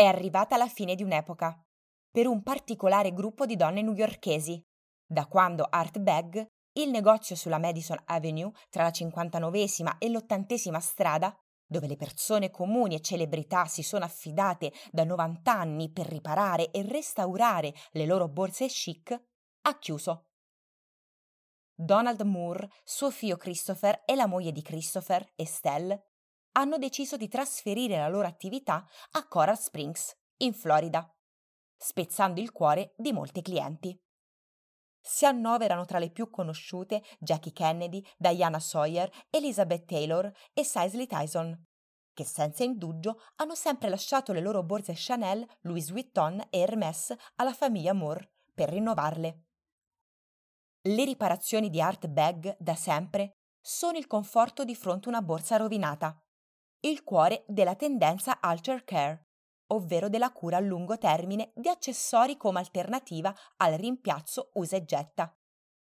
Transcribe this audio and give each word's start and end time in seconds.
è 0.00 0.06
arrivata 0.06 0.56
la 0.56 0.66
fine 0.66 0.94
di 0.94 1.02
un'epoca, 1.02 1.62
per 2.10 2.26
un 2.26 2.42
particolare 2.42 3.12
gruppo 3.12 3.44
di 3.44 3.54
donne 3.54 3.82
newyorkesi, 3.82 4.58
da 5.06 5.26
quando 5.26 5.66
Art 5.68 5.98
Bag, 5.98 6.46
il 6.78 6.88
negozio 6.88 7.36
sulla 7.36 7.58
Madison 7.58 8.00
Avenue 8.06 8.50
tra 8.70 8.84
la 8.84 8.88
59esima 8.88 9.98
e 9.98 10.08
l'80esima 10.08 10.78
strada, 10.78 11.36
dove 11.66 11.86
le 11.86 11.96
persone 11.96 12.50
comuni 12.50 12.94
e 12.94 13.00
celebrità 13.00 13.66
si 13.66 13.82
sono 13.82 14.06
affidate 14.06 14.72
da 14.90 15.04
90 15.04 15.52
anni 15.52 15.92
per 15.92 16.06
riparare 16.06 16.70
e 16.70 16.82
restaurare 16.82 17.74
le 17.90 18.06
loro 18.06 18.26
borse 18.28 18.68
chic, 18.68 19.12
ha 19.62 19.78
chiuso. 19.78 20.28
Donald 21.74 22.22
Moore, 22.22 22.70
suo 22.84 23.10
figlio 23.10 23.36
Christopher 23.36 24.02
e 24.06 24.14
la 24.14 24.26
moglie 24.26 24.52
di 24.52 24.62
Christopher, 24.62 25.30
Estelle, 25.36 26.09
hanno 26.52 26.78
deciso 26.78 27.16
di 27.16 27.28
trasferire 27.28 27.98
la 27.98 28.08
loro 28.08 28.26
attività 28.26 28.86
a 29.12 29.26
Coral 29.26 29.58
Springs, 29.58 30.16
in 30.38 30.54
Florida, 30.54 31.08
spezzando 31.76 32.40
il 32.40 32.52
cuore 32.52 32.94
di 32.96 33.12
molti 33.12 33.42
clienti. 33.42 33.98
Si 35.02 35.24
annoverano 35.24 35.84
tra 35.86 35.98
le 35.98 36.10
più 36.10 36.28
conosciute 36.28 37.02
Jackie 37.18 37.52
Kennedy, 37.52 38.04
Diana 38.18 38.60
Sawyer, 38.60 39.10
Elizabeth 39.30 39.86
Taylor 39.86 40.30
e 40.52 40.64
Cicely 40.64 41.06
Tyson, 41.06 41.66
che 42.12 42.24
senza 42.24 42.64
indugio 42.64 43.20
hanno 43.36 43.54
sempre 43.54 43.88
lasciato 43.88 44.32
le 44.32 44.40
loro 44.40 44.62
borse 44.62 44.92
Chanel, 44.94 45.46
Louis 45.62 45.90
Vuitton 45.90 46.38
e 46.50 46.58
Hermès 46.58 47.14
alla 47.36 47.54
famiglia 47.54 47.94
Moore 47.94 48.30
per 48.52 48.68
rinnovarle. 48.68 49.44
Le 50.82 51.04
riparazioni 51.04 51.70
di 51.70 51.80
Art 51.80 52.08
Bag, 52.08 52.56
da 52.58 52.74
sempre, 52.74 53.36
sono 53.58 53.96
il 53.96 54.06
conforto 54.06 54.64
di 54.64 54.74
fronte 54.74 55.06
a 55.06 55.12
una 55.12 55.22
borsa 55.22 55.56
rovinata, 55.56 56.18
il 56.82 57.04
cuore 57.04 57.44
della 57.46 57.74
tendenza 57.74 58.40
Alter 58.40 58.84
Care, 58.84 59.26
ovvero 59.68 60.08
della 60.08 60.32
cura 60.32 60.56
a 60.56 60.60
lungo 60.60 60.96
termine 60.96 61.52
di 61.54 61.68
accessori 61.68 62.38
come 62.38 62.58
alternativa 62.58 63.34
al 63.58 63.74
rimpiazzo 63.74 64.50
usa 64.54 64.76
e 64.76 64.84
getta. 64.84 65.34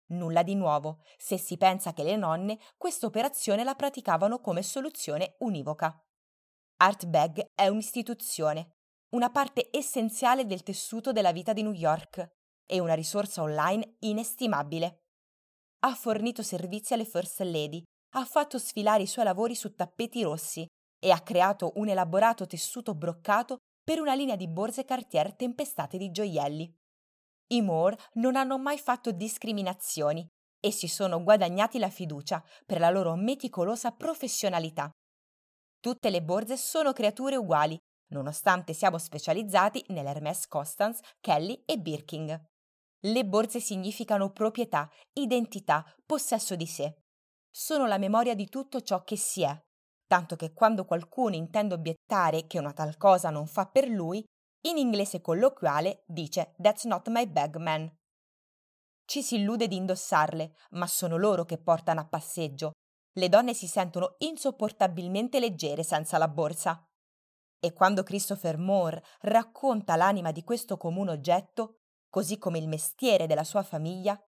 Nulla 0.07 0.43
di 0.43 0.55
nuovo, 0.55 1.01
se 1.17 1.37
si 1.37 1.55
pensa 1.55 1.93
che 1.93 2.03
le 2.03 2.17
nonne 2.17 2.59
questa 2.77 3.05
operazione 3.05 3.63
la 3.63 3.75
praticavano 3.75 4.41
come 4.41 4.61
soluzione 4.61 5.35
univoca. 5.39 6.03
Artbag 6.77 7.45
è 7.53 7.67
un'istituzione, 7.67 8.75
una 9.11 9.29
parte 9.29 9.69
essenziale 9.71 10.45
del 10.45 10.63
tessuto 10.63 11.11
della 11.11 11.31
vita 11.31 11.53
di 11.53 11.61
New 11.61 11.73
York 11.73 12.29
e 12.65 12.79
una 12.79 12.93
risorsa 12.93 13.41
online 13.41 13.95
inestimabile. 13.99 15.03
Ha 15.79 15.93
fornito 15.95 16.43
servizi 16.43 16.93
alle 16.93 17.05
First 17.05 17.39
Lady, 17.41 17.81
ha 18.15 18.25
fatto 18.25 18.57
sfilare 18.57 19.03
i 19.03 19.07
suoi 19.07 19.25
lavori 19.25 19.55
su 19.55 19.73
tappeti 19.75 20.23
rossi 20.23 20.67
e 20.99 21.11
ha 21.11 21.21
creato 21.21 21.71
un 21.75 21.89
elaborato 21.89 22.45
tessuto 22.45 22.93
broccato 22.93 23.57
per 23.83 23.99
una 23.99 24.13
linea 24.13 24.35
di 24.35 24.47
borse 24.47 24.85
Cartier 24.85 25.33
tempestate 25.33 25.97
di 25.97 26.11
gioielli. 26.11 26.71
I 27.51 27.61
Moore 27.61 27.97
non 28.13 28.35
hanno 28.35 28.59
mai 28.59 28.77
fatto 28.77 29.11
discriminazioni 29.11 30.27
e 30.59 30.71
si 30.71 30.87
sono 30.87 31.23
guadagnati 31.23 31.79
la 31.79 31.89
fiducia 31.89 32.43
per 32.65 32.79
la 32.79 32.89
loro 32.89 33.15
meticolosa 33.15 33.91
professionalità. 33.91 34.91
Tutte 35.79 36.09
le 36.09 36.21
borse 36.21 36.57
sono 36.57 36.91
creature 36.91 37.37
uguali, 37.37 37.77
nonostante 38.11 38.73
siamo 38.73 38.97
specializzati 38.97 39.83
nell'Hermès 39.87 40.47
Constance, 40.47 41.01
Kelly 41.21 41.63
e 41.65 41.77
Birking. 41.77 42.39
Le 43.03 43.25
borse 43.25 43.61
significano 43.61 44.31
proprietà, 44.31 44.89
identità, 45.13 45.85
possesso 46.05 46.55
di 46.55 46.67
sé. 46.67 46.93
Sono 47.49 47.87
la 47.87 47.97
memoria 47.97 48.35
di 48.35 48.49
tutto 48.49 48.81
ciò 48.81 49.03
che 49.03 49.15
si 49.15 49.41
è, 49.41 49.57
tanto 50.09 50.35
che 50.35 50.53
quando 50.53 50.85
qualcuno 50.85 51.35
intende 51.35 51.75
obiettare 51.75 52.47
che 52.47 52.57
una 52.57 52.73
tal 52.73 52.97
cosa 52.97 53.29
non 53.29 53.45
fa 53.45 53.67
per 53.67 53.87
lui, 53.87 54.25
in 54.61 54.77
inglese 54.77 55.21
colloquiale 55.21 56.01
dice 56.07 56.55
That's 56.57 56.85
not 56.85 57.07
my 57.09 57.27
bag, 57.27 57.57
man. 57.57 57.95
Ci 59.05 59.21
si 59.21 59.35
illude 59.35 59.67
di 59.67 59.75
indossarle, 59.75 60.55
ma 60.71 60.87
sono 60.87 61.15
loro 61.15 61.45
che 61.45 61.59
portano 61.59 61.99
a 61.99 62.07
passeggio. 62.07 62.71
Le 63.13 63.29
donne 63.29 63.53
si 63.53 63.67
sentono 63.67 64.15
insopportabilmente 64.17 65.39
leggere 65.39 65.83
senza 65.83 66.17
la 66.17 66.27
borsa. 66.27 66.83
E 67.59 67.71
quando 67.73 68.01
Christopher 68.01 68.57
Moore 68.57 69.03
racconta 69.21 69.95
l'anima 69.95 70.31
di 70.31 70.43
questo 70.43 70.77
comune 70.77 71.11
oggetto, 71.11 71.81
così 72.09 72.39
come 72.39 72.57
il 72.57 72.67
mestiere 72.67 73.27
della 73.27 73.43
sua 73.43 73.61
famiglia, 73.61 74.19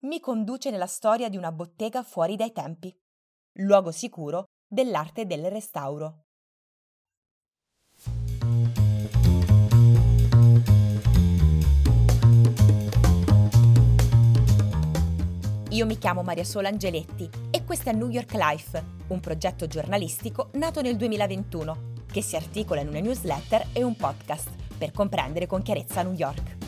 mi 0.00 0.18
conduce 0.18 0.70
nella 0.70 0.86
storia 0.88 1.28
di 1.28 1.36
una 1.36 1.52
bottega 1.52 2.02
fuori 2.02 2.34
dai 2.34 2.52
tempi, 2.52 2.92
luogo 3.52 3.92
sicuro 3.92 4.46
dell'arte 4.68 5.26
del 5.26 5.46
restauro. 5.50 6.24
Io 15.70 15.86
mi 15.86 15.98
chiamo 15.98 16.22
Maria 16.22 16.44
Sola 16.44 16.68
Angeletti 16.68 17.28
e 17.50 17.64
questo 17.64 17.90
è 17.90 17.92
New 17.92 18.08
York 18.08 18.32
Life, 18.34 18.84
un 19.08 19.20
progetto 19.20 19.66
giornalistico 19.66 20.50
nato 20.54 20.80
nel 20.80 20.96
2021 20.96 21.96
che 22.10 22.22
si 22.22 22.36
articola 22.36 22.80
in 22.80 22.88
una 22.88 23.00
newsletter 23.00 23.68
e 23.72 23.82
un 23.82 23.94
podcast 23.94 24.50
per 24.76 24.92
comprendere 24.92 25.46
con 25.46 25.62
chiarezza 25.62 26.02
New 26.02 26.14
York. 26.14 26.67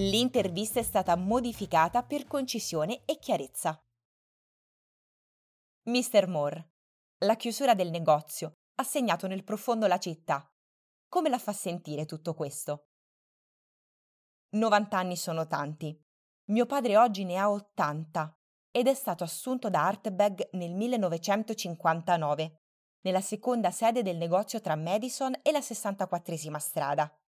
L'intervista 0.00 0.80
è 0.80 0.82
stata 0.82 1.14
modificata 1.14 2.02
per 2.02 2.24
concisione 2.24 3.04
e 3.04 3.18
chiarezza. 3.18 3.78
Mr. 5.82 6.26
Moore. 6.26 6.70
La 7.18 7.36
chiusura 7.36 7.74
del 7.74 7.90
negozio 7.90 8.60
ha 8.76 8.82
segnato 8.82 9.26
nel 9.26 9.44
profondo 9.44 9.86
la 9.86 9.98
città. 9.98 10.50
Come 11.06 11.28
la 11.28 11.38
fa 11.38 11.52
sentire 11.52 12.06
tutto 12.06 12.32
questo? 12.32 12.86
90 14.52 14.96
anni 14.96 15.16
sono 15.16 15.46
tanti. 15.46 15.94
Mio 16.46 16.64
padre 16.64 16.96
oggi 16.96 17.24
ne 17.24 17.36
ha 17.36 17.50
80 17.50 18.38
ed 18.70 18.86
è 18.86 18.94
stato 18.94 19.22
assunto 19.22 19.68
da 19.68 19.86
Artbag 19.86 20.48
nel 20.52 20.74
1959, 20.76 22.60
nella 23.02 23.20
seconda 23.20 23.70
sede 23.70 24.02
del 24.02 24.16
negozio 24.16 24.62
tra 24.62 24.76
Madison 24.76 25.38
e 25.42 25.52
la 25.52 25.60
64 25.60 26.58
strada. 26.58 27.19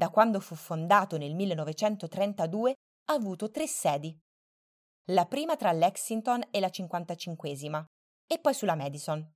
Da 0.00 0.08
quando 0.08 0.40
fu 0.40 0.54
fondato 0.54 1.18
nel 1.18 1.34
1932 1.34 2.72
ha 3.10 3.12
avuto 3.12 3.50
tre 3.50 3.66
sedi. 3.66 4.18
La 5.10 5.26
prima 5.26 5.56
tra 5.56 5.72
Lexington 5.72 6.42
e 6.50 6.58
la 6.58 6.68
55esima 6.68 7.84
e 8.26 8.38
poi 8.38 8.54
sulla 8.54 8.76
Madison. 8.76 9.30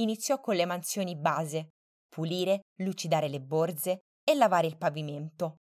Iniziò 0.00 0.40
con 0.40 0.56
le 0.56 0.64
mansioni 0.64 1.14
base, 1.14 1.68
pulire, 2.08 2.62
lucidare 2.82 3.28
le 3.28 3.40
borse 3.40 4.00
e 4.28 4.34
lavare 4.34 4.66
il 4.66 4.76
pavimento. 4.76 5.58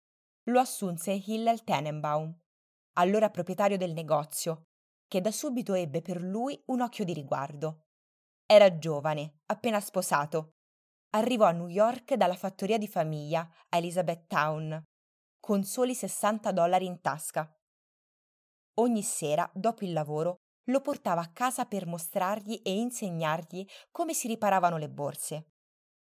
Lo 0.50 0.58
assunse 0.58 1.12
Hillel 1.12 1.62
Tenenbaum, 1.62 2.36
allora 2.94 3.30
proprietario 3.30 3.76
del 3.76 3.92
negozio, 3.92 4.62
che 5.06 5.20
da 5.20 5.30
subito 5.30 5.74
ebbe 5.74 6.02
per 6.02 6.20
lui 6.20 6.60
un 6.66 6.80
occhio 6.80 7.04
di 7.04 7.12
riguardo. 7.12 7.82
Era 8.44 8.76
giovane, 8.76 9.36
appena 9.46 9.78
sposato, 9.78 10.50
arrivò 11.14 11.46
a 11.46 11.52
New 11.52 11.68
York 11.68 12.14
dalla 12.14 12.34
fattoria 12.34 12.78
di 12.78 12.88
famiglia 12.88 13.48
a 13.68 13.76
Elizabethtown 13.76 14.82
con 15.38 15.64
soli 15.64 15.94
60 15.94 16.52
dollari 16.52 16.86
in 16.86 17.00
tasca. 17.00 17.50
Ogni 18.74 19.02
sera, 19.02 19.50
dopo 19.52 19.84
il 19.84 19.92
lavoro, 19.92 20.36
lo 20.66 20.80
portava 20.80 21.20
a 21.20 21.32
casa 21.32 21.64
per 21.66 21.86
mostrargli 21.86 22.60
e 22.62 22.78
insegnargli 22.78 23.66
come 23.90 24.14
si 24.14 24.28
riparavano 24.28 24.76
le 24.76 24.88
borse. 24.88 25.48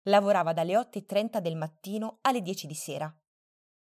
Lavorava 0.05 0.53
dalle 0.53 0.75
8.30 0.75 1.41
del 1.41 1.57
mattino 1.57 2.19
alle 2.23 2.41
10 2.41 2.67
di 2.69 2.75
sera. 2.75 3.13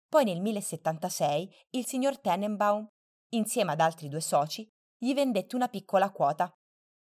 Poi 0.09 0.25
nel 0.25 0.41
1076 0.41 1.55
il 1.71 1.85
signor 1.85 2.19
Tenenbaum, 2.19 2.87
insieme 3.35 3.73
ad 3.73 3.81
altri 3.81 4.09
due 4.09 4.21
soci, 4.21 4.67
gli 4.97 5.13
vendette 5.13 5.55
una 5.55 5.69
piccola 5.69 6.11
quota, 6.11 6.51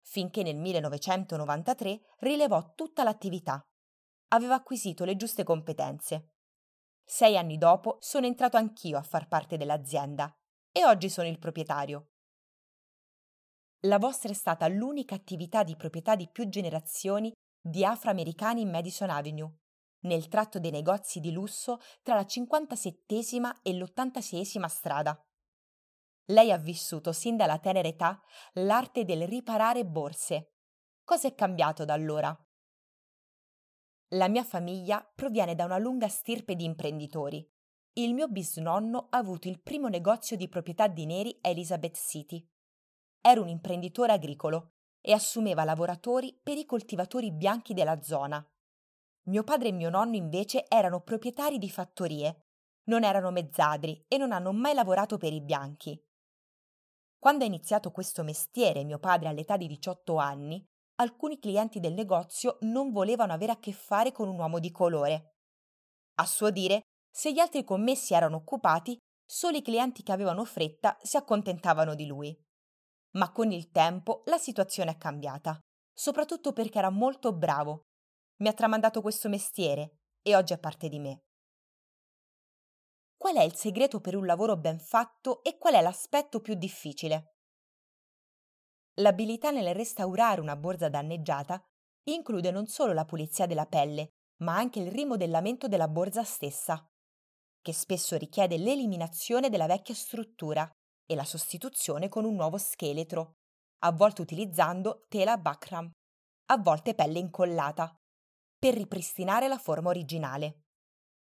finché 0.01 0.43
nel 0.43 0.57
1993 0.57 2.01
rilevò 2.21 2.73
tutta 2.75 3.05
l'attività 3.05 3.63
aveva 4.29 4.55
acquisito 4.55 5.05
le 5.05 5.17
giuste 5.17 5.45
competenze. 5.45 6.31
Sei 7.05 7.37
anni 7.37 7.59
dopo 7.59 7.99
sono 8.01 8.27
entrato 8.27 8.57
anch'io 8.57 8.97
a 8.97 9.03
far 9.03 9.29
parte 9.29 9.57
dell'azienda 9.57 10.35
e 10.73 10.85
oggi 10.85 11.09
sono 11.11 11.29
il 11.29 11.39
proprietario. 11.39 12.09
La 13.85 13.99
vostra 13.99 14.31
è 14.31 14.35
stata 14.35 14.67
l'unica 14.67 15.15
attività 15.15 15.63
di 15.63 15.77
proprietà 15.77 16.17
di 16.17 16.29
più 16.31 16.49
generazioni 16.49 17.33
di 17.61 17.85
afroamericani 17.85 18.63
in 18.63 18.71
Madison 18.71 19.11
Avenue, 19.11 19.59
nel 20.05 20.29
tratto 20.29 20.59
dei 20.59 20.71
negozi 20.71 21.21
di 21.21 21.33
lusso 21.33 21.79
tra 22.03 22.15
la 22.15 22.25
57 22.25 23.17
e 23.63 23.73
l'86 23.75 24.65
strada. 24.67 25.19
Lei 26.29 26.51
ha 26.51 26.59
vissuto 26.59 27.13
sin 27.13 27.37
dalla 27.37 27.59
tenera 27.59 27.87
età 27.87 28.21
l'arte 28.55 29.05
del 29.05 29.27
riparare 29.27 29.85
borse. 29.85 30.55
Cosa 31.05 31.29
è 31.29 31.35
cambiato 31.35 31.85
da 31.85 31.93
allora? 31.93 32.35
La 34.15 34.29
mia 34.29 34.45
famiglia 34.45 35.05
proviene 35.13 35.57
da 35.57 35.65
una 35.65 35.79
lunga 35.79 36.07
stirpe 36.07 36.55
di 36.55 36.65
imprenditori. 36.65 37.45
Il 37.95 38.15
mio 38.15 38.29
bisnonno 38.29 39.09
ha 39.11 39.19
avuto 39.19 39.49
il 39.49 39.61
primo 39.61 39.89
negozio 39.89 40.37
di 40.37 40.49
proprietà 40.49 40.87
di 40.87 41.05
neri 41.05 41.37
a 41.41 41.49
Elizabeth 41.49 41.97
City. 41.97 42.47
era 43.21 43.41
un 43.41 43.49
imprenditore 43.49 44.13
agricolo 44.13 44.75
e 45.01 45.13
assumeva 45.13 45.65
lavoratori 45.65 46.39
per 46.41 46.59
i 46.59 46.65
coltivatori 46.65 47.33
bianchi 47.33 47.75
della 47.75 48.03
zona. 48.03 48.47
Mio 49.25 49.43
padre 49.43 49.69
e 49.69 49.73
mio 49.73 49.91
nonno 49.91 50.15
invece 50.15 50.67
erano 50.69 51.01
proprietari 51.01 51.59
di 51.59 51.71
fattorie, 51.71 52.45
non 52.85 53.03
erano 53.03 53.33
mezzadri 53.33 54.05
e 54.07 54.17
non 54.17 54.31
hanno 54.31 54.53
mai 54.53 54.75
lavorato 54.75 55.17
per 55.17 55.33
i 55.33 55.41
bianchi. 55.41 56.01
Quando 57.19 57.43
ha 57.43 57.47
iniziato 57.49 57.91
questo 57.91 58.23
mestiere 58.23 58.85
mio 58.85 58.99
padre 58.99 59.29
all'età 59.29 59.57
di 59.57 59.67
18 59.67 60.17
anni, 60.17 60.65
alcuni 60.97 61.39
clienti 61.39 61.81
del 61.81 61.95
negozio 61.95 62.59
non 62.63 62.93
volevano 62.93 63.33
avere 63.33 63.53
a 63.53 63.59
che 63.59 63.73
fare 63.73 64.13
con 64.13 64.29
un 64.29 64.39
uomo 64.39 64.59
di 64.59 64.71
colore. 64.71 65.35
A 66.17 66.27
suo 66.27 66.51
dire, 66.51 66.83
se 67.11 67.33
gli 67.33 67.39
altri 67.39 67.65
commessi 67.65 68.15
erano 68.15 68.37
occupati, 68.37 68.97
solo 69.25 69.57
i 69.57 69.63
clienti 69.63 70.03
che 70.03 70.13
avevano 70.13 70.45
fretta 70.45 70.97
si 71.03 71.17
accontentavano 71.17 71.95
di 71.95 72.07
lui. 72.07 72.37
Ma 73.13 73.33
con 73.33 73.51
il 73.53 73.71
tempo 73.71 74.23
la 74.27 74.39
situazione 74.39 74.93
è 74.93 74.97
cambiata, 74.97 75.59
soprattutto 75.93 76.53
perché 76.53 76.79
era 76.79 76.91
molto 76.91 77.33
bravo. 77.33 77.83
Mi 78.41 78.49
ha 78.49 78.53
tramandato 78.53 79.01
questo 79.01 79.29
mestiere 79.29 79.99
e 80.23 80.37
oggi 80.37 80.53
è 80.53 80.59
parte 80.59 80.89
di 80.89 80.99
me. 80.99 81.21
Qual 83.17 83.37
è 83.37 83.43
il 83.43 83.55
segreto 83.55 84.01
per 84.01 84.17
un 84.17 84.27
lavoro 84.27 84.57
ben 84.57 84.79
fatto 84.79 85.43
e 85.43 85.57
qual 85.57 85.75
è 85.75 85.81
l'aspetto 85.81 86.41
più 86.41 86.55
difficile? 86.55 87.34
L'abilità 89.01 89.51
nel 89.51 89.75
restaurare 89.75 90.41
una 90.41 90.57
borsa 90.57 90.89
danneggiata 90.89 91.61
include 92.11 92.51
non 92.51 92.67
solo 92.67 92.93
la 92.93 93.05
pulizia 93.05 93.47
della 93.47 93.67
pelle, 93.67 94.09
ma 94.43 94.57
anche 94.57 94.81
il 94.81 94.91
rimodellamento 94.91 95.69
della 95.69 95.89
borsa 95.89 96.23
stessa, 96.23 96.85
che 97.61 97.73
spesso 97.73 98.17
richiede 98.17 98.59
l'eliminazione 98.59 99.49
della 99.49 99.67
vecchia 99.67 99.95
struttura 99.95 100.71
e 101.07 101.15
la 101.15 101.25
sostituzione 101.25 102.09
con 102.09 102.25
un 102.25 102.35
nuovo 102.35 102.59
scheletro, 102.59 103.33
a 103.85 103.93
volte 103.93 104.23
utilizzando 104.23 105.05
tela 105.09 105.37
Bakram, 105.39 105.91
a 106.47 106.59
volte 106.59 106.95
pelle 106.95 107.19
incollata, 107.19 107.95
per 108.59 108.75
ripristinare 108.75 109.49
la 109.49 109.59
forma 109.59 109.89
originale. 109.89 110.61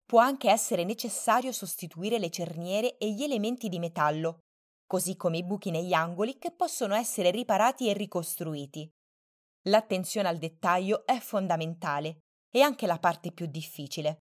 Può 0.05 0.19
anche 0.19 0.51
essere 0.51 0.85
necessario 0.85 1.53
sostituire 1.53 2.19
le 2.19 2.31
cerniere 2.31 2.99
e 2.99 3.13
gli 3.13 3.23
elementi 3.23 3.69
di 3.69 3.79
metallo, 3.79 4.41
così 4.87 5.17
come 5.17 5.39
i 5.39 5.45
buchi 5.45 5.71
negli 5.71 5.93
angoli 5.93 6.39
che 6.39 6.53
possono 6.53 6.95
essere 6.95 7.31
riparati 7.31 7.89
e 7.89 7.93
ricostruiti. 7.93 8.89
L'attenzione 9.69 10.29
al 10.29 10.39
dettaglio 10.39 11.07
è 11.07 11.19
fondamentale 11.19 12.19
e 12.51 12.61
anche 12.61 12.87
la 12.87 12.99
parte 12.99 13.33
più 13.33 13.47
difficile. 13.47 14.19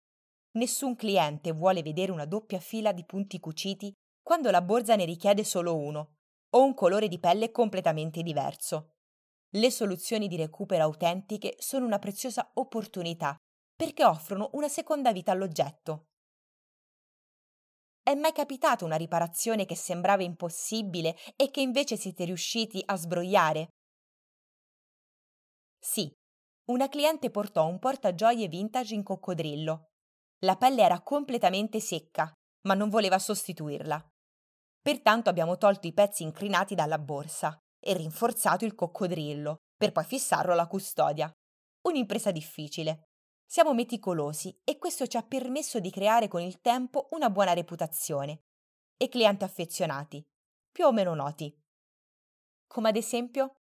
Nessun 0.54 0.96
cliente 0.96 1.52
vuole 1.52 1.82
vedere 1.82 2.12
una 2.12 2.26
doppia 2.26 2.60
fila 2.60 2.92
di 2.92 3.06
punti 3.06 3.40
cuciti 3.40 3.92
quando 4.22 4.52
la 4.52 4.62
borsa 4.62 4.96
ne 4.96 5.06
richiede 5.06 5.44
solo 5.44 5.76
uno, 5.76 6.16
o 6.52 6.64
un 6.64 6.74
colore 6.74 7.08
di 7.08 7.20
pelle 7.20 7.52
completamente 7.52 8.22
diverso. 8.22 8.92
Le 9.54 9.72
soluzioni 9.72 10.28
di 10.28 10.38
recupero 10.38 10.84
autentiche 10.84 11.56
sono 11.60 11.86
una 11.86 12.00
preziosa 12.00 12.52
opportunità 12.54 13.36
perché 13.76 14.06
offrono 14.06 14.50
una 14.54 14.70
seconda 14.70 15.12
vita 15.12 15.32
all'oggetto. 15.32 16.11
È 18.04 18.16
mai 18.16 18.32
capitata 18.32 18.84
una 18.84 18.96
riparazione 18.96 19.66
che 19.66 19.76
sembrava 19.76 20.24
impossibile 20.24 21.16
e 21.36 21.52
che 21.52 21.62
invece 21.62 21.98
siete 21.98 22.26
riusciti 22.26 22.82
a 22.84 22.96
sbrogliare? 22.96 23.68
Sì, 25.78 26.12
una 26.72 26.90
cliente 26.90 27.30
portò 27.30 27.68
un 27.68 27.78
portagioie 27.78 28.48
vintage 28.48 28.96
in 28.96 29.04
coccodrillo. 29.04 29.90
La 30.40 30.56
pelle 30.56 30.82
era 30.82 31.02
completamente 31.02 31.80
secca, 31.80 32.32
ma 32.66 32.74
non 32.74 32.90
voleva 32.90 33.20
sostituirla. 33.20 34.04
Pertanto 34.82 35.30
abbiamo 35.30 35.58
tolto 35.58 35.86
i 35.86 35.94
pezzi 35.94 36.24
incrinati 36.24 36.74
dalla 36.74 36.98
borsa 36.98 37.56
e 37.80 37.94
rinforzato 37.94 38.66
il 38.66 38.74
coccodrillo, 38.74 39.58
per 39.78 39.92
poi 39.92 40.06
fissarlo 40.06 40.54
alla 40.54 40.68
custodia. 40.68 41.32
Un'impresa 41.84 42.32
difficile, 42.32 43.11
siamo 43.52 43.74
meticolosi 43.74 44.58
e 44.64 44.78
questo 44.78 45.08
ci 45.08 45.18
ha 45.18 45.24
permesso 45.24 45.82
di 45.82 45.92
creare 45.92 46.30
con 46.30 46.40
il 46.40 46.62
tempo 46.62 47.10
una 47.12 47.30
buona 47.30 47.52
reputazione 47.52 48.44
e 48.96 49.10
clienti 49.10 49.44
affezionati, 49.44 50.26
più 50.72 50.86
o 50.86 50.94
meno 50.94 51.14
noti. 51.14 51.54
Come 52.66 52.88
ad 52.88 52.96
esempio 52.96 53.58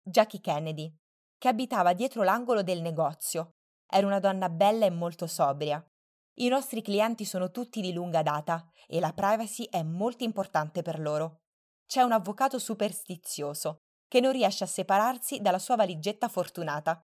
Jackie 0.00 0.40
Kennedy, 0.40 0.96
che 1.36 1.48
abitava 1.48 1.94
dietro 1.94 2.22
l'angolo 2.22 2.62
del 2.62 2.80
negozio. 2.80 3.56
Era 3.90 4.06
una 4.06 4.20
donna 4.20 4.48
bella 4.48 4.86
e 4.86 4.90
molto 4.90 5.26
sobria. 5.26 5.84
I 6.34 6.46
nostri 6.46 6.80
clienti 6.80 7.24
sono 7.24 7.50
tutti 7.50 7.80
di 7.80 7.92
lunga 7.92 8.22
data 8.22 8.64
e 8.86 9.00
la 9.00 9.12
privacy 9.12 9.64
è 9.64 9.82
molto 9.82 10.22
importante 10.22 10.82
per 10.82 11.00
loro. 11.00 11.40
C'è 11.86 12.02
un 12.02 12.12
avvocato 12.12 12.60
superstizioso 12.60 13.78
che 14.06 14.20
non 14.20 14.30
riesce 14.30 14.62
a 14.62 14.68
separarsi 14.68 15.40
dalla 15.40 15.58
sua 15.58 15.74
valigetta 15.74 16.28
fortunata 16.28 17.04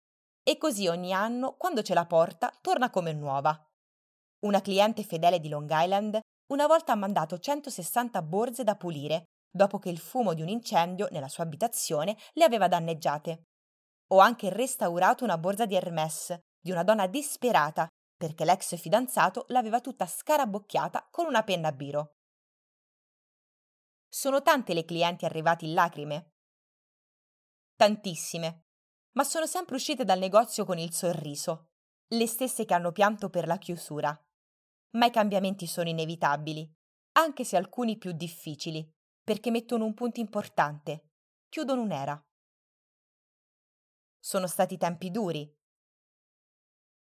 e 0.49 0.59
così 0.59 0.87
ogni 0.87 1.13
anno, 1.13 1.57
quando 1.57 1.83
ce 1.83 1.93
la 1.93 2.07
porta, 2.07 2.53
torna 2.61 2.89
come 2.89 3.13
nuova. 3.13 3.61
Una 4.45 4.61
cliente 4.61 5.03
fedele 5.03 5.41
di 5.41 5.49
Long 5.49 5.69
Island 5.69 6.21
una 6.53 6.69
volta 6.69 6.93
ha 6.93 6.97
mandato 6.97 7.37
160 7.37 8.23
borse 8.23 8.63
da 8.63 8.77
pulire, 8.77 9.25
dopo 9.51 9.81
che 9.81 9.89
il 9.89 9.99
fumo 9.99 10.35
di 10.35 10.43
un 10.43 10.49
incendio 10.49 11.09
nella 11.11 11.27
sua 11.27 11.43
abitazione 11.43 12.17
le 12.35 12.45
aveva 12.45 12.69
danneggiate. 12.69 13.43
Ho 14.13 14.19
anche 14.19 14.49
restaurato 14.51 15.25
una 15.25 15.37
borsa 15.37 15.67
di 15.67 15.75
Hermès 15.75 16.39
di 16.61 16.71
una 16.71 16.85
donna 16.85 17.09
disperata 17.09 17.89
perché 18.17 18.45
l'ex 18.45 18.77
fidanzato 18.77 19.47
l'aveva 19.49 19.81
tutta 19.81 20.07
scarabocchiata 20.07 21.09
con 21.11 21.27
una 21.27 21.43
penna 21.43 21.69
a 21.69 21.73
biro. 21.73 22.13
Sono 24.09 24.43
tante 24.43 24.75
le 24.75 24.85
clienti 24.85 25.25
arrivate 25.25 25.65
in 25.65 25.75
lacrime? 25.75 26.31
Tantissime 27.75 28.66
ma 29.17 29.25
sono 29.25 29.47
sempre 29.47 29.77
uscite 29.77 30.05
dal 30.05 30.19
negozio 30.19 30.65
con 30.65 30.79
il 30.79 30.93
sorriso, 30.93 31.71
le 32.09 32.27
stesse 32.27 32.65
che 32.65 32.75
hanno 32.75 32.93
pianto 32.93 33.31
per 33.31 33.47
la 33.47 33.57
chiusura. 33.57 34.19
Ma 34.93 35.07
i 35.07 35.11
cambiamenti 35.11 35.67
sono 35.67 35.89
inevitabili, 35.89 36.71
anche 37.13 37.45
se 37.45 37.57
alcuni 37.57 37.97
più 37.97 38.13
difficili, 38.13 38.89
perché 39.23 39.51
mettono 39.51 39.85
un 39.85 39.95
punto 39.95 40.21
importante, 40.21 41.09
chiudono 41.49 41.81
un'era. 41.81 42.23
Sono 44.19 44.47
stati 44.47 44.77
tempi 44.77 45.11
duri. 45.11 45.51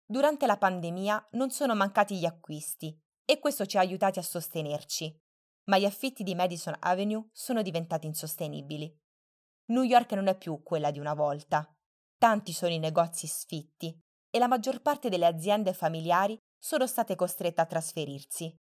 Durante 0.05 0.45
la 0.45 0.57
pandemia 0.57 1.29
non 1.31 1.49
sono 1.49 1.75
mancati 1.75 2.17
gli 2.17 2.25
acquisti 2.25 2.97
e 3.23 3.39
questo 3.39 3.65
ci 3.65 3.77
ha 3.77 3.79
aiutati 3.79 4.19
a 4.19 4.23
sostenerci, 4.23 5.17
ma 5.69 5.77
gli 5.77 5.85
affitti 5.85 6.23
di 6.23 6.35
Madison 6.35 6.75
Avenue 6.79 7.29
sono 7.31 7.61
diventati 7.61 8.05
insostenibili. 8.05 8.93
New 9.67 9.83
York 9.83 10.11
non 10.11 10.27
è 10.27 10.37
più 10.37 10.61
quella 10.61 10.91
di 10.91 10.99
una 10.99 11.13
volta 11.13 11.73
Tanti 12.21 12.53
sono 12.53 12.71
i 12.71 12.77
negozi 12.77 13.25
sfitti 13.25 13.99
e 14.29 14.37
la 14.37 14.47
maggior 14.47 14.83
parte 14.83 15.09
delle 15.09 15.25
aziende 15.25 15.73
familiari 15.73 16.37
sono 16.55 16.85
state 16.85 17.15
costrette 17.15 17.61
a 17.61 17.65
trasferirsi, 17.65 18.55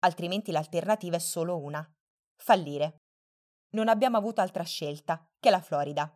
altrimenti 0.00 0.52
l'alternativa 0.52 1.16
è 1.16 1.18
solo 1.18 1.56
una, 1.56 1.82
fallire. 2.34 2.98
Non 3.70 3.88
abbiamo 3.88 4.18
avuto 4.18 4.42
altra 4.42 4.64
scelta 4.64 5.26
che 5.40 5.48
la 5.48 5.62
Florida. 5.62 6.14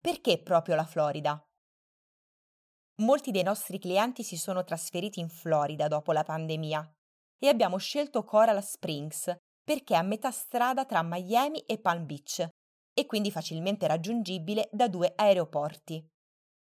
Perché 0.00 0.40
proprio 0.42 0.74
la 0.74 0.86
Florida? 0.86 1.38
Molti 3.02 3.30
dei 3.30 3.42
nostri 3.42 3.78
clienti 3.78 4.22
si 4.22 4.38
sono 4.38 4.64
trasferiti 4.64 5.20
in 5.20 5.28
Florida 5.28 5.86
dopo 5.86 6.12
la 6.12 6.24
pandemia 6.24 6.94
e 7.38 7.46
abbiamo 7.46 7.76
scelto 7.76 8.24
Coral 8.24 8.64
Springs 8.64 9.36
perché 9.62 9.92
è 9.92 9.98
a 9.98 10.02
metà 10.02 10.30
strada 10.30 10.86
tra 10.86 11.02
Miami 11.02 11.60
e 11.66 11.78
Palm 11.78 12.06
Beach 12.06 12.48
e 13.00 13.06
quindi 13.06 13.30
facilmente 13.30 13.86
raggiungibile 13.86 14.68
da 14.70 14.86
due 14.86 15.14
aeroporti. 15.16 16.06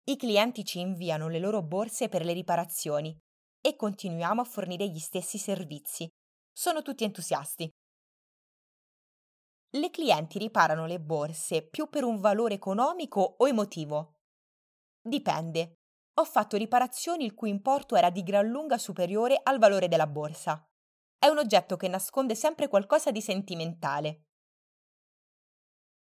I 0.05 0.15
clienti 0.15 0.63
ci 0.63 0.79
inviano 0.79 1.27
le 1.27 1.37
loro 1.37 1.61
borse 1.61 2.07
per 2.07 2.23
le 2.23 2.31
riparazioni 2.31 3.15
e 3.59 3.75
continuiamo 3.75 4.39
a 4.39 4.45
fornire 4.45 4.87
gli 4.87 4.99
stessi 4.99 5.37
servizi. 5.37 6.07
Sono 6.49 6.81
tutti 6.81 7.03
entusiasti. 7.03 7.69
Le 9.71 9.89
clienti 9.89 10.39
riparano 10.39 10.85
le 10.85 11.01
borse 11.01 11.67
più 11.67 11.89
per 11.89 12.05
un 12.05 12.21
valore 12.21 12.53
economico 12.53 13.35
o 13.37 13.45
emotivo? 13.45 14.19
Dipende. 15.01 15.73
Ho 16.19 16.23
fatto 16.23 16.55
riparazioni 16.55 17.25
il 17.25 17.33
cui 17.33 17.49
importo 17.49 17.97
era 17.97 18.09
di 18.09 18.23
gran 18.23 18.47
lunga 18.47 18.77
superiore 18.77 19.37
al 19.43 19.59
valore 19.59 19.89
della 19.89 20.07
borsa. 20.07 20.65
È 21.17 21.27
un 21.27 21.37
oggetto 21.37 21.75
che 21.75 21.89
nasconde 21.89 22.33
sempre 22.33 22.69
qualcosa 22.69 23.11
di 23.11 23.21
sentimentale 23.21 24.23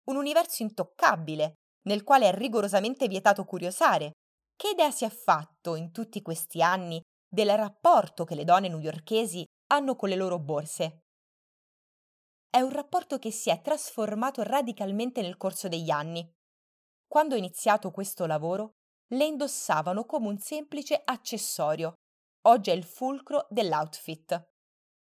un 0.07 0.17
universo 0.17 0.63
intoccabile, 0.63 1.55
nel 1.87 2.03
quale 2.03 2.29
è 2.29 2.35
rigorosamente 2.35 3.09
vietato 3.09 3.45
curiosare. 3.45 4.13
Che 4.57 4.71
idea 4.71 4.91
si 4.91 5.05
è 5.05 5.11
fatto 5.11 5.75
in 5.75 5.93
tutti 5.93 6.23
questi 6.23 6.63
anni 6.63 7.01
del 7.29 7.51
rapporto 7.57 8.25
che 8.25 8.35
le 8.35 8.45
donne 8.45 8.69
newyorkesi 8.69 9.45
hanno 9.73 9.97
con 9.97 10.09
le 10.09 10.17
loro 10.17 10.39
borse? 10.39 11.01
È 12.49 12.61
un 12.61 12.71
rapporto 12.71 13.19
che 13.19 13.31
si 13.31 13.51
è 13.51 13.61
trasformato 13.61 14.43
radicalmente 14.43 15.21
nel 15.21 15.37
corso 15.37 15.69
degli 15.69 15.91
anni. 15.91 16.27
Quando 17.07 17.35
ho 17.35 17.39
iniziato 17.39 17.91
questo 17.91 18.25
lavoro, 18.25 18.71
le 19.11 19.25
indossavano 19.25 20.05
come 20.07 20.29
un 20.29 20.39
semplice 20.39 21.01
accessorio. 21.05 21.95
Oggi 22.47 22.71
è 22.71 22.73
il 22.73 22.85
fulcro 22.85 23.47
dell'outfit. 23.51 24.43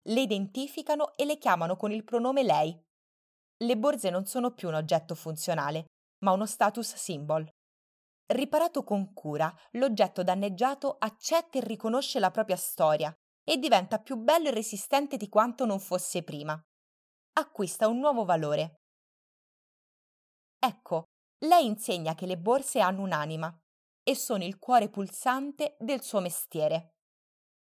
Le 0.06 0.20
identificano 0.20 1.14
e 1.16 1.24
le 1.24 1.38
chiamano 1.38 1.76
con 1.76 1.92
il 1.92 2.04
pronome 2.04 2.42
lei, 2.42 2.78
le 3.64 3.76
borse 3.76 4.10
non 4.10 4.26
sono 4.26 4.52
più 4.52 4.68
un 4.68 4.74
oggetto 4.74 5.14
funzionale, 5.14 5.86
ma 6.24 6.32
uno 6.32 6.46
status 6.46 6.94
symbol. 6.94 7.48
Riparato 8.26 8.84
con 8.84 9.12
cura, 9.12 9.54
l'oggetto 9.72 10.22
danneggiato 10.22 10.96
accetta 10.98 11.58
e 11.58 11.62
riconosce 11.62 12.18
la 12.18 12.30
propria 12.30 12.56
storia 12.56 13.12
e 13.46 13.58
diventa 13.58 13.98
più 13.98 14.16
bello 14.16 14.48
e 14.48 14.52
resistente 14.52 15.16
di 15.16 15.28
quanto 15.28 15.66
non 15.66 15.78
fosse 15.78 16.22
prima. 16.22 16.58
Acquista 17.34 17.88
un 17.88 17.98
nuovo 17.98 18.24
valore. 18.24 18.76
Ecco, 20.58 21.04
lei 21.44 21.66
insegna 21.66 22.14
che 22.14 22.26
le 22.26 22.38
borse 22.38 22.80
hanno 22.80 23.02
un'anima 23.02 23.54
e 24.02 24.14
sono 24.14 24.44
il 24.44 24.58
cuore 24.58 24.88
pulsante 24.88 25.76
del 25.78 26.02
suo 26.02 26.20
mestiere. 26.20 26.94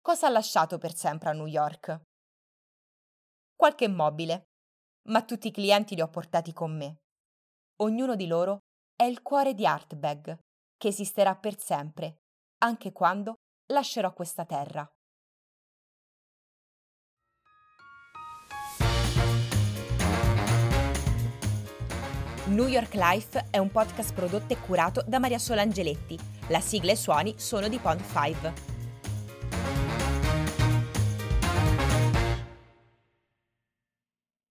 Cosa 0.02 0.28
ha 0.28 0.32
lasciato 0.32 0.80
per 0.80 0.96
sempre 0.96 1.30
a 1.30 1.34
New 1.34 1.46
York? 1.46 2.02
Qualche 3.56 3.88
mobile, 3.88 4.49
ma 5.08 5.24
tutti 5.24 5.48
i 5.48 5.52
clienti 5.52 5.96
li 5.96 6.02
ho 6.02 6.10
portati 6.10 6.54
con 6.54 6.76
me. 6.76 6.98
Ognuno 7.82 8.16
di 8.16 8.28
loro 8.28 8.60
è 8.96 9.04
il 9.04 9.22
cuore 9.22 9.54
di 9.54 9.66
Artbag, 9.66 10.38
che 10.78 10.88
esisterà 10.88 11.36
per 11.36 11.58
sempre, 11.60 12.18
anche 12.60 12.92
quando 12.92 13.36
lascerò 13.72 14.14
questa 14.14 14.46
terra. 14.46 14.88
New 22.50 22.68
York 22.68 22.96
Life 22.96 23.46
è 23.52 23.60
un 23.60 23.70
podcast 23.70 24.14
prodotto 24.14 24.54
e 24.54 24.60
curato 24.60 25.04
da 25.06 25.20
Maria 25.20 25.38
Sola 25.38 25.62
Angeletti. 25.62 26.18
La 26.48 26.60
sigla 26.60 26.90
e 26.90 26.94
i 26.94 26.98
suoni 26.98 27.36
sono 27.38 27.68
di 27.68 27.78
Pond 27.78 28.02
5. 28.04 28.79